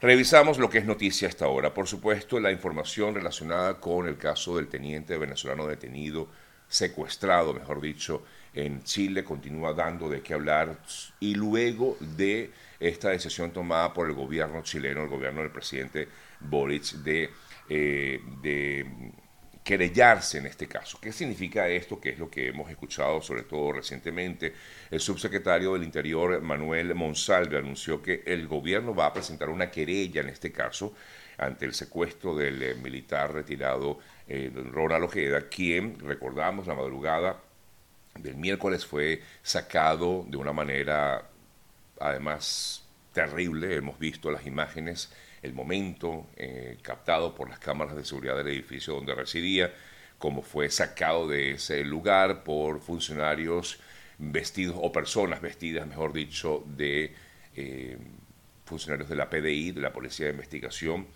[0.00, 1.74] Revisamos lo que es noticia hasta ahora.
[1.74, 6.28] Por supuesto, la información relacionada con el caso del teniente venezolano detenido,
[6.68, 8.22] secuestrado, mejor dicho,
[8.54, 10.78] en Chile, continúa dando de qué hablar.
[11.18, 16.06] Y luego de esta decisión tomada por el gobierno chileno, el gobierno del presidente
[16.40, 17.30] Boric, de,
[17.68, 18.86] eh, de
[19.68, 20.98] querellarse en este caso.
[20.98, 22.00] ¿Qué significa esto?
[22.00, 24.54] ¿Qué es lo que hemos escuchado, sobre todo recientemente?
[24.90, 30.22] El subsecretario del Interior, Manuel Monsalve, anunció que el gobierno va a presentar una querella
[30.22, 30.94] en este caso
[31.36, 37.38] ante el secuestro del eh, militar retirado eh, Ronald Ojeda, quien, recordamos, la madrugada
[38.18, 41.28] del miércoles fue sacado de una manera,
[42.00, 43.76] además, terrible.
[43.76, 48.94] Hemos visto las imágenes el momento eh, captado por las cámaras de seguridad del edificio
[48.94, 49.72] donde residía,
[50.18, 53.78] como fue sacado de ese lugar por funcionarios
[54.18, 57.14] vestidos o personas vestidas, mejor dicho, de
[57.54, 57.96] eh,
[58.64, 61.06] funcionarios de la PDI, de la Policía de Investigación,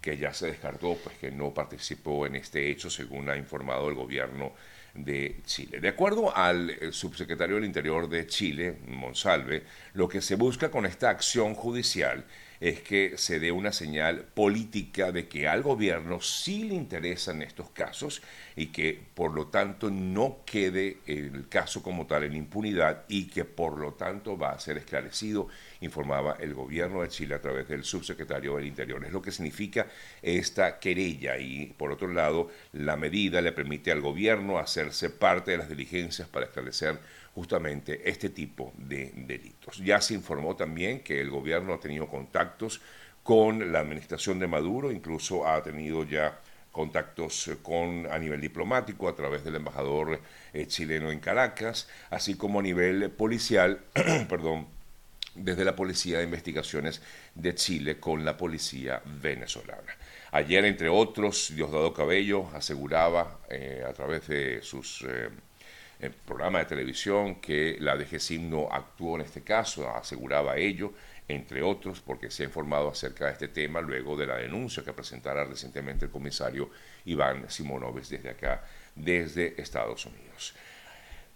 [0.00, 3.94] que ya se descartó, pues que no participó en este hecho, según ha informado el
[3.94, 4.52] gobierno
[4.94, 5.80] de Chile.
[5.80, 9.64] De acuerdo al eh, subsecretario del Interior de Chile, Monsalve,
[9.94, 12.24] lo que se busca con esta acción judicial
[12.60, 17.70] es que se dé una señal política de que al gobierno sí le interesan estos
[17.70, 18.22] casos
[18.56, 23.44] y que por lo tanto no quede el caso como tal en impunidad y que
[23.44, 25.48] por lo tanto va a ser esclarecido,
[25.84, 29.04] informaba el gobierno de Chile a través del subsecretario del Interior.
[29.04, 29.86] Es lo que significa
[30.22, 35.58] esta querella y por otro lado la medida le permite al gobierno hacerse parte de
[35.58, 36.98] las diligencias para esclarecer
[37.34, 39.78] justamente este tipo de delitos.
[39.78, 42.80] Ya se informó también que el gobierno ha tenido contactos
[43.22, 46.38] con la administración de Maduro, incluso ha tenido ya
[46.70, 50.20] contactos con a nivel diplomático a través del embajador
[50.52, 53.80] eh, chileno en Caracas, así como a nivel policial,
[54.28, 54.66] perdón,
[55.34, 57.00] desde la Policía de Investigaciones
[57.34, 59.96] de Chile con la policía venezolana.
[60.32, 65.28] Ayer, entre otros, Diosdado Cabello aseguraba eh, a través de sus eh,
[66.00, 70.92] el programa de televisión que la DGCIM no actuó en este caso, aseguraba ello,
[71.28, 74.92] entre otros, porque se ha informado acerca de este tema luego de la denuncia que
[74.92, 76.70] presentara recientemente el comisario
[77.06, 80.54] Iván Simonovic desde acá, desde Estados Unidos.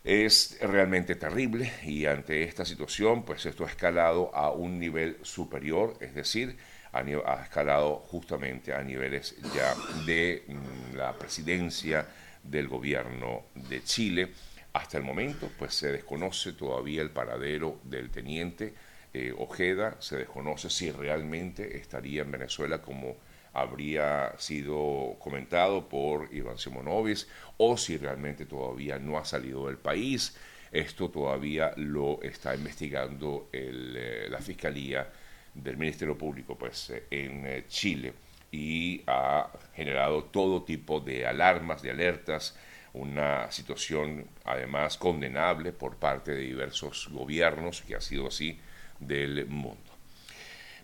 [0.05, 5.95] Es realmente terrible y ante esta situación, pues esto ha escalado a un nivel superior,
[6.01, 6.57] es decir,
[6.93, 9.75] ha escalado justamente a niveles ya
[10.07, 12.07] de mm, la presidencia
[12.43, 14.33] del gobierno de Chile.
[14.73, 18.75] Hasta el momento, pues se desconoce todavía el paradero del teniente
[19.15, 23.17] eh, Ojeda, se desconoce si realmente estaría en Venezuela como
[23.61, 27.27] habría sido comentado por Iván Simonovic
[27.57, 30.37] o si realmente todavía no ha salido del país.
[30.71, 35.11] Esto todavía lo está investigando eh, la Fiscalía
[35.55, 38.13] del Ministerio Público pues, eh, en Chile
[38.51, 42.57] y ha generado todo tipo de alarmas, de alertas,
[42.95, 48.59] una situación además condenable por parte de diversos gobiernos, que ha sido así
[48.99, 49.88] del mundo.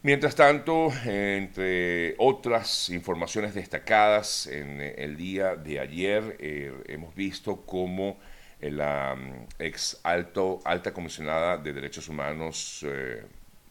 [0.04, 8.18] Mientras tanto, entre otras informaciones destacadas en el día de ayer, eh, hemos visto cómo
[8.60, 13.24] la mm, ex alto, alta comisionada de derechos humanos eh,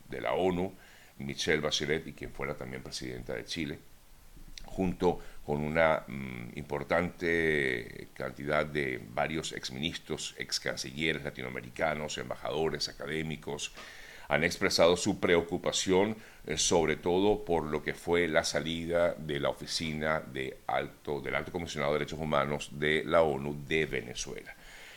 [0.10, 0.74] de la ONU,
[1.20, 3.78] Michelle Bachelet, y quien fuera también presidenta de Chile,
[4.66, 13.72] junto con una mm, importante cantidad de varios exministros, ex cancilleres latinoamericanos, embajadores, académicos,
[14.34, 19.50] han expresado su preocupación eh, sobre todo por lo que fue la salida de la
[19.50, 24.54] oficina de alto, del alto comisionado de derechos humanos de la ONU de Venezuela.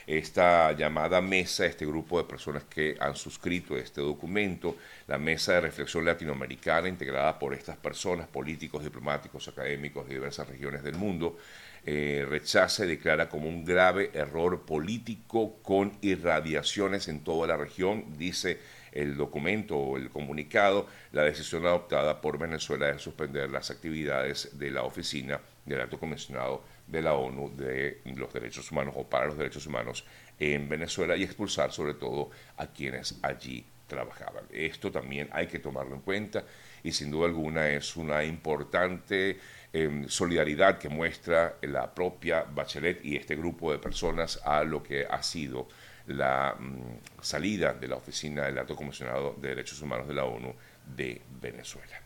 [0.09, 4.77] Esta llamada mesa, este grupo de personas que han suscrito este documento,
[5.07, 10.83] la mesa de reflexión latinoamericana integrada por estas personas, políticos, diplomáticos, académicos de diversas regiones
[10.83, 11.39] del mundo,
[11.85, 18.17] eh, rechaza y declara como un grave error político con irradiaciones en toda la región,
[18.19, 18.59] dice
[18.97, 24.71] el documento o el comunicado, la decisión adoptada por Venezuela de suspender las actividades de
[24.71, 29.37] la oficina del alto comisionado de la ONU de los derechos humanos o para los
[29.37, 30.05] derechos humanos
[30.39, 34.45] en Venezuela y expulsar sobre todo a quienes allí trabajaban.
[34.51, 36.45] Esto también hay que tomarlo en cuenta
[36.83, 39.39] y sin duda alguna es una importante
[39.73, 45.05] em, solidaridad que muestra la propia Bachelet y este grupo de personas a lo que
[45.05, 45.69] ha sido
[46.07, 50.55] la mm, salida de la oficina del alto comisionado de derechos humanos de la ONU
[50.97, 52.01] de Venezuela.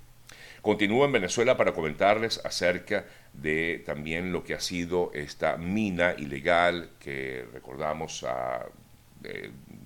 [0.63, 6.91] Continúo en Venezuela para comentarles acerca de también lo que ha sido esta mina ilegal
[6.99, 8.67] que recordamos, a,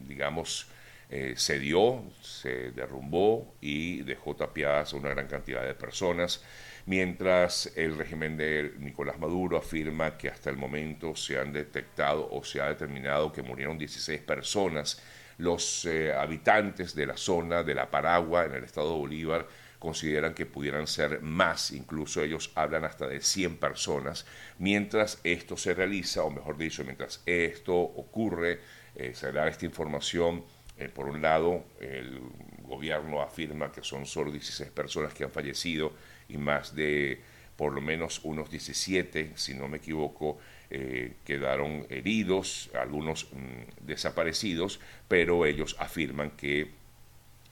[0.08, 0.66] digamos,
[1.10, 6.42] eh, se dio, se derrumbó y dejó tapiadas a una gran cantidad de personas,
[6.86, 12.44] mientras el régimen de Nicolás Maduro afirma que hasta el momento se han detectado o
[12.44, 15.02] se ha determinado que murieron 16 personas.
[15.38, 19.46] Los eh, habitantes de la zona de la Paragua, en el estado de Bolívar,
[19.78, 24.24] consideran que pudieran ser más, incluso ellos hablan hasta de 100 personas,
[24.58, 28.60] mientras esto se realiza, o mejor dicho, mientras esto ocurre,
[28.94, 30.44] eh, se da esta información,
[30.78, 32.18] eh, por un lado, el
[32.62, 35.92] gobierno afirma que son solo 16 personas que han fallecido
[36.34, 37.20] y más de
[37.56, 40.38] por lo menos unos 17, si no me equivoco,
[40.70, 46.72] eh, quedaron heridos, algunos mm, desaparecidos, pero ellos afirman que,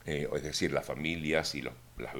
[0.05, 1.73] es decir, las familias y los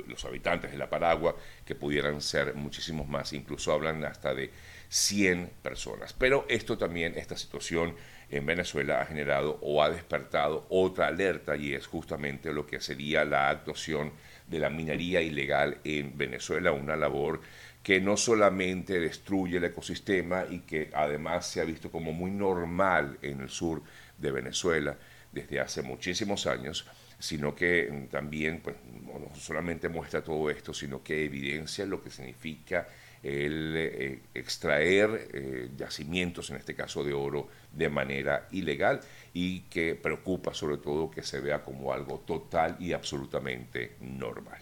[0.08, 4.52] los habitantes de la Paragua, que pudieran ser muchísimos más, incluso hablan hasta de
[4.90, 6.14] 100 personas.
[6.14, 7.96] Pero esto también, esta situación
[8.30, 13.26] en Venezuela ha generado o ha despertado otra alerta y es justamente lo que sería
[13.26, 14.12] la actuación
[14.54, 17.42] de la minería ilegal en Venezuela, una labor
[17.82, 23.18] que no solamente destruye el ecosistema y que además se ha visto como muy normal
[23.22, 23.82] en el sur
[24.18, 24.96] de Venezuela
[25.32, 26.86] desde hace muchísimos años,
[27.20, 32.12] sino que mm, también pues, no solamente muestra todo esto, sino que evidencia lo que
[32.12, 32.88] significa
[33.24, 39.00] el eh, extraer eh, yacimientos, en este caso de oro, de manera ilegal
[39.34, 44.60] y que preocupa sobre todo que se vea como algo total y absolutamente normal.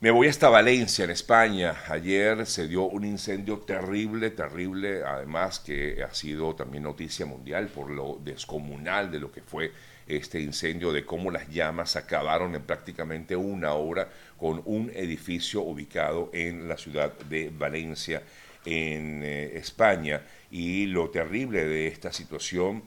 [0.00, 1.76] Me voy hasta Valencia, en España.
[1.88, 7.90] Ayer se dio un incendio terrible, terrible, además que ha sido también noticia mundial por
[7.90, 9.72] lo descomunal de lo que fue
[10.16, 16.30] este incendio, de cómo las llamas acabaron en prácticamente una hora con un edificio ubicado
[16.32, 18.22] en la ciudad de Valencia,
[18.64, 20.22] en eh, España.
[20.50, 22.82] Y lo terrible de esta situación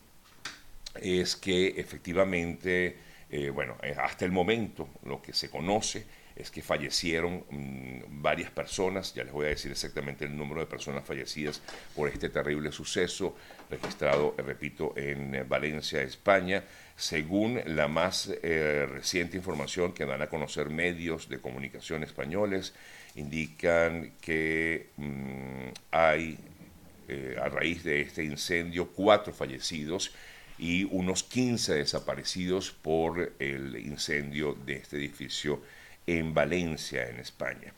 [1.02, 2.98] es que efectivamente,
[3.30, 8.52] eh, bueno, eh, hasta el momento lo que se conoce es que fallecieron mm, varias
[8.52, 11.62] personas, ya les voy a decir exactamente el número de personas fallecidas
[11.96, 13.36] por este terrible suceso
[13.70, 16.64] registrado, repito, en Valencia, España.
[16.96, 22.74] Según la más eh, reciente información que dan a conocer medios de comunicación españoles,
[23.16, 26.38] indican que mm, hay,
[27.08, 30.14] eh, a raíz de este incendio, cuatro fallecidos
[30.58, 35.62] y unos 15 desaparecidos por el incendio de este edificio
[36.08, 37.74] en Valencia, en España.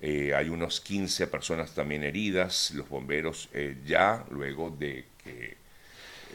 [0.00, 3.48] Eh, hay unos 15 personas también heridas, los bomberos
[3.84, 5.60] ya luego de que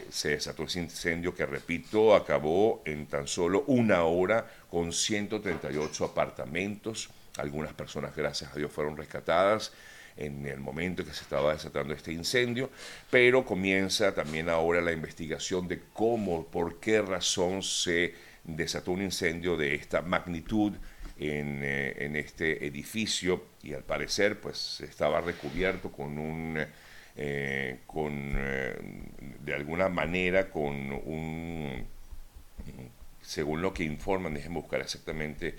[0.10, 7.10] se desató ese incendio que, repito, acabó en tan solo una hora con 138 apartamentos.
[7.38, 9.74] Algunas personas, gracias a Dios, fueron rescatadas
[10.18, 12.70] en el momento en que se estaba desatando este incendio,
[13.10, 18.14] pero comienza también ahora la investigación de cómo, por qué razón se
[18.46, 20.74] desató un incendio de esta magnitud
[21.18, 26.66] en, eh, en este edificio y al parecer pues estaba recubierto con un
[27.18, 28.76] eh, con, eh,
[29.40, 31.86] de alguna manera, con un,
[33.22, 35.56] según lo que informan, déjenme buscar exactamente,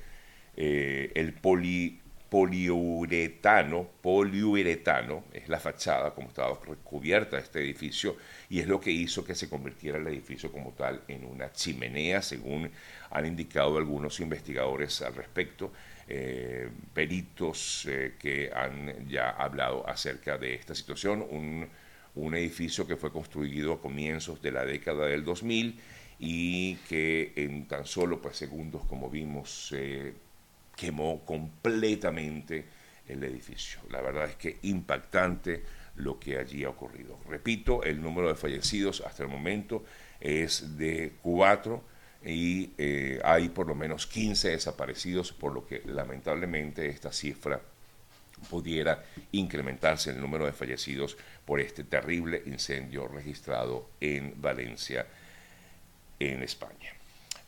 [0.55, 2.01] el poli,
[2.37, 8.19] poliuretano, poliuretano, es la fachada como estaba recubierta este edificio
[8.51, 12.21] y es lo que hizo que se convirtiera el edificio como tal en una chimenea,
[12.21, 12.71] según
[13.11, 15.73] han indicado algunos investigadores al respecto.
[16.07, 21.23] Eh, peritos eh, que han ya hablado acerca de esta situación.
[21.31, 25.81] Un, edificio que fue construido a comienzos de la década del 2000
[26.19, 30.26] y que en tan solo pues, segundos, como vimos, se
[30.77, 32.67] quemó completamente
[33.09, 33.81] el edificio.
[33.91, 35.63] La verdad es que impactante
[35.97, 37.19] lo que allí ha ocurrido.
[37.29, 39.85] Repito, el número de fallecidos hasta el momento
[40.21, 41.83] es de cuatro
[42.25, 47.61] y eh, hay por lo menos 15 desaparecidos, por lo que lamentablemente esta cifra
[48.51, 55.07] pudiera incrementarse el número de fallecidos por este terrible incendio registrado en Valencia,
[56.19, 56.96] en España.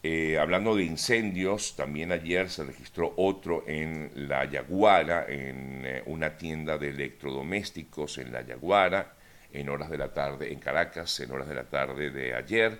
[0.00, 6.36] Eh, hablando de incendios, también ayer se registró otro en La Yaguara, en eh, una
[6.36, 9.14] tienda de electrodomésticos en La Yaguara,
[9.52, 12.78] en horas de la tarde, en Caracas, en horas de la tarde de ayer.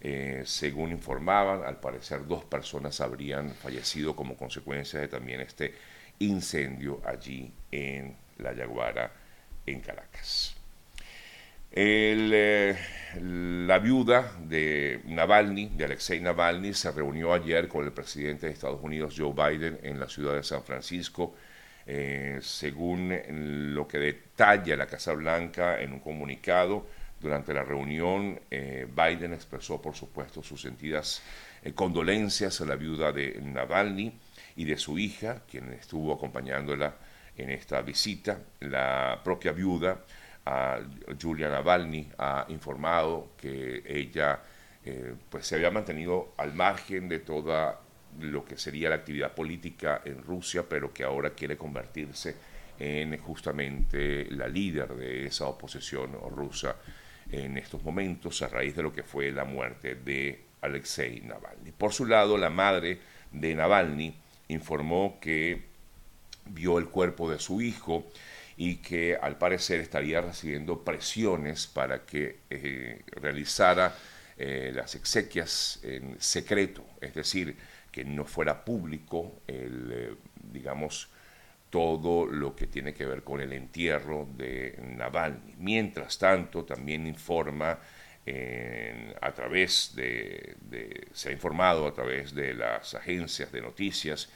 [0.00, 5.74] Eh, según informaban, al parecer dos personas habrían fallecido como consecuencia de también este
[6.20, 9.10] incendio allí en La Yaguara,
[9.66, 10.56] en Caracas.
[11.72, 12.76] Eh,
[13.18, 18.80] la viuda de Navalny, de Alexei Navalny, se reunió ayer con el presidente de Estados
[18.82, 21.34] Unidos, Joe Biden, en la ciudad de San Francisco.
[21.86, 26.86] Eh, según lo que detalla la Casa Blanca en un comunicado,
[27.20, 31.22] durante la reunión, eh, Biden expresó, por supuesto, sus sentidas
[31.74, 34.18] condolencias a la viuda de Navalny
[34.56, 36.94] y de su hija, quien estuvo acompañándola
[37.36, 38.38] en esta visita.
[38.60, 40.00] La propia viuda,
[41.20, 44.40] Julia Navalny, ha informado que ella
[45.28, 47.80] pues se había mantenido al margen de toda
[48.18, 52.34] lo que sería la actividad política en Rusia, pero que ahora quiere convertirse
[52.78, 56.76] en justamente la líder de esa oposición rusa
[57.30, 61.72] en estos momentos a raíz de lo que fue la muerte de Alexei Navalny.
[61.72, 62.98] Por su lado, la madre
[63.30, 64.14] de Navalny
[64.48, 65.62] informó que
[66.46, 68.06] vio el cuerpo de su hijo
[68.60, 73.96] y que al parecer estaría recibiendo presiones para que eh, realizara
[74.36, 77.56] eh, las exequias en secreto, es decir,
[77.90, 80.14] que no fuera público el, eh,
[80.52, 81.08] digamos,
[81.70, 85.54] todo lo que tiene que ver con el entierro de Navalny.
[85.56, 87.78] Mientras tanto, también informa
[89.22, 94.28] a través de, se ha informado a través de las agencias de noticias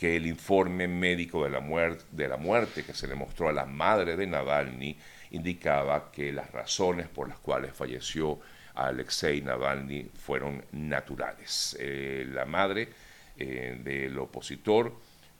[0.00, 3.52] que el informe médico de la, muerte, de la muerte que se le mostró a
[3.52, 4.96] la madre de Navalny
[5.32, 8.40] indicaba que las razones por las cuales falleció
[8.74, 11.76] Alexei Navalny fueron naturales.
[11.78, 12.88] Eh, la madre
[13.36, 14.94] eh, del opositor,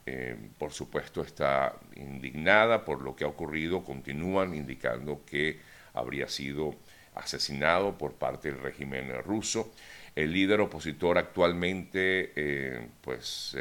[0.05, 3.83] eh, por supuesto, está indignada por lo que ha ocurrido.
[3.83, 5.59] Continúan indicando que
[5.95, 6.75] habría sido
[7.15, 9.71] asesinado por parte del régimen ruso.
[10.13, 13.55] El líder opositor actualmente, pues,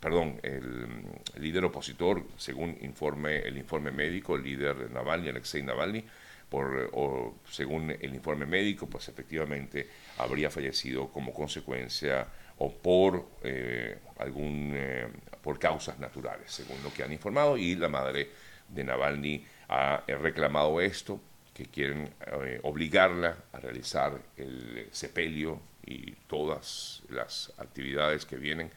[0.00, 1.04] perdón, el,
[1.38, 6.04] líder opositor, según informe el informe médico, el líder Navalny, Alexei Navalny,
[6.48, 9.88] por, o según el informe médico, pues efectivamente
[10.18, 12.26] habría fallecido como consecuencia
[12.58, 15.08] o por eh, algún eh,
[15.42, 18.30] por causas naturales, según lo que han informado, y la madre
[18.68, 21.20] de Navalny ha reclamado esto,
[21.52, 22.10] que quieren
[22.44, 28.70] eh, obligarla a realizar el sepelio y todas las actividades que vienen,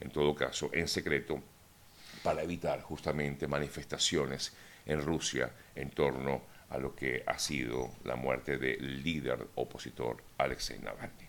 [0.00, 1.40] en todo caso, en secreto,
[2.22, 4.52] para evitar justamente manifestaciones
[4.86, 10.78] en Rusia en torno a lo que ha sido la muerte del líder opositor Alexei
[10.78, 11.28] Navalny.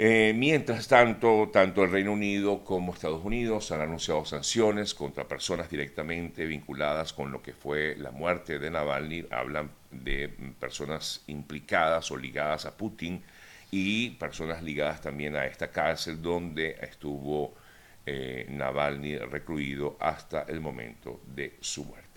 [0.00, 5.68] Eh, mientras tanto, tanto el Reino Unido como Estados Unidos han anunciado sanciones contra personas
[5.68, 9.26] directamente vinculadas con lo que fue la muerte de Navalny.
[9.28, 10.28] Hablan de
[10.60, 13.24] personas implicadas o ligadas a Putin
[13.70, 17.54] y personas ligadas también a esta cárcel donde estuvo
[18.06, 22.08] eh, Navalny recluido hasta el momento de su muerte.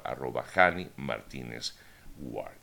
[0.04, 1.76] arroba Hani Martínez
[2.18, 2.60] Ward.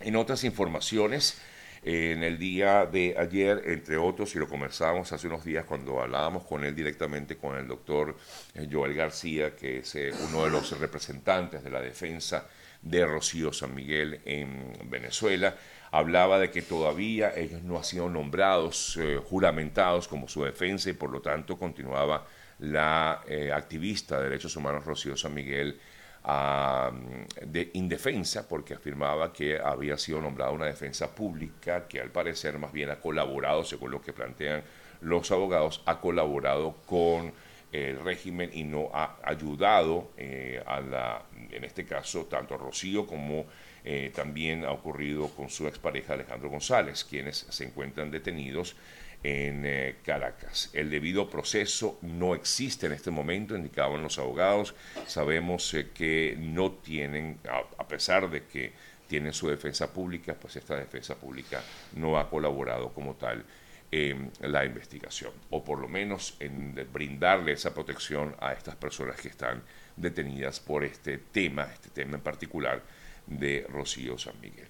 [0.00, 1.38] En otras informaciones,
[1.82, 6.44] en el día de ayer, entre otros, y lo conversábamos hace unos días cuando hablábamos
[6.44, 8.16] con él directamente, con el doctor
[8.54, 12.46] eh, Joel García, que es eh, uno de los representantes de la defensa
[12.82, 15.56] de Rocío San Miguel en Venezuela,
[15.90, 20.92] hablaba de que todavía ellos no han sido nombrados, eh, juramentados como su defensa y
[20.92, 22.26] por lo tanto continuaba
[22.60, 23.22] la
[23.54, 25.80] activista de derechos humanos Rocío San Miguel
[26.28, 32.70] de indefensa porque afirmaba que había sido nombrada una defensa pública que al parecer más
[32.70, 34.62] bien ha colaborado, según lo que plantean
[35.00, 37.32] los abogados, ha colaborado con
[37.72, 43.06] el régimen y no ha ayudado eh, a la, en este caso, tanto a Rocío
[43.06, 43.46] como
[43.84, 48.76] eh, también ha ocurrido con su expareja Alejandro González, quienes se encuentran detenidos
[49.22, 50.70] en eh, Caracas.
[50.72, 54.74] El debido proceso no existe en este momento, indicaban los abogados.
[55.06, 58.72] Sabemos eh, que no tienen, a, pesar de que
[59.08, 61.62] tienen su defensa pública, pues esta defensa pública
[61.94, 63.44] no ha colaborado como tal
[63.90, 69.28] en la investigación, o por lo menos en brindarle esa protección a estas personas que
[69.28, 69.62] están
[69.96, 72.82] detenidas por este tema, este tema en particular
[73.26, 74.68] de Rocío San Miguel.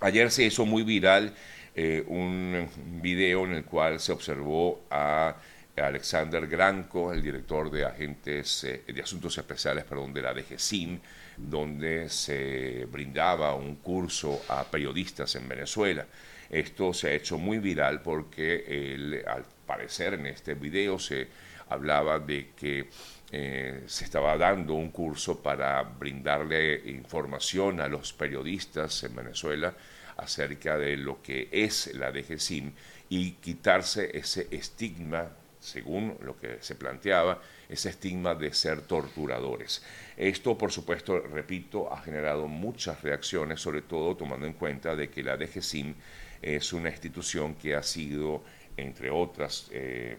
[0.00, 1.34] Ayer se hizo muy viral
[1.82, 2.68] eh, un
[3.00, 5.34] video en el cual se observó a
[5.74, 11.00] Alexander Granco, el director de agentes eh, de asuntos especiales, perdón, de la DGCIN,
[11.38, 16.04] donde se brindaba un curso a periodistas en Venezuela.
[16.50, 21.28] Esto se ha hecho muy viral porque al parecer en este video se
[21.70, 22.90] hablaba de que
[23.32, 29.74] eh, se estaba dando un curso para brindarle información a los periodistas en Venezuela
[30.20, 32.72] acerca de lo que es la DGCIM
[33.08, 39.82] y quitarse ese estigma, según lo que se planteaba, ese estigma de ser torturadores.
[40.16, 45.22] Esto, por supuesto, repito, ha generado muchas reacciones, sobre todo tomando en cuenta de que
[45.22, 45.94] la DGCIM
[46.40, 48.42] es una institución que ha sido,
[48.76, 50.16] entre otras, eh,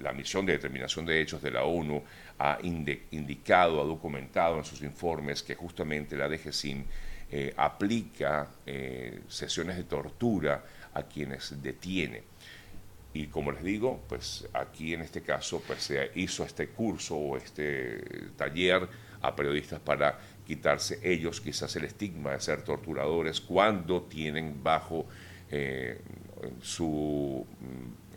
[0.00, 2.02] la misión de determinación de hechos de la ONU
[2.38, 6.84] ha indicado, ha documentado en sus informes que justamente la DGCIM
[7.30, 12.22] eh, aplica eh, sesiones de tortura a quienes detiene.
[13.12, 17.36] Y como les digo, pues aquí en este caso pues se hizo este curso o
[17.36, 18.88] este taller
[19.20, 25.06] a periodistas para quitarse ellos quizás el estigma de ser torturadores cuando tienen bajo
[25.50, 26.00] eh,
[26.62, 27.46] su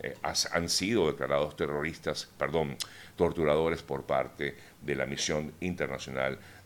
[0.02, 2.76] eh, han sido declarados terroristas, perdón,
[3.16, 6.61] torturadores por parte de la misión internacional mm,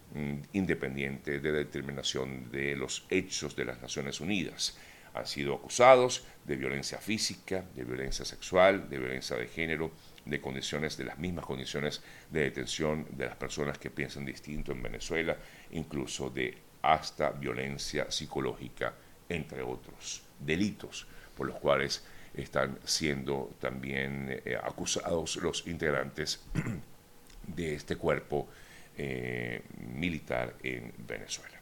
[0.53, 4.79] independiente de determinación de los hechos de las Naciones Unidas.
[5.15, 9.91] Han sido acusados de violencia física, de violencia sexual, de violencia de género,
[10.25, 14.83] de condiciones, de las mismas condiciones de detención de las personas que piensan distinto en
[14.83, 15.37] Venezuela,
[15.71, 18.95] incluso de hasta violencia psicológica,
[19.29, 21.07] entre otros delitos
[21.37, 22.05] por los cuales
[22.35, 26.43] están siendo también eh, acusados los integrantes
[27.47, 28.49] de este cuerpo
[28.97, 29.63] eh,
[29.95, 31.56] militar en Venezuela.